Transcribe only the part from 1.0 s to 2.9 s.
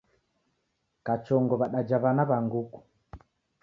Kachongo w'adaja w'ana wa nguku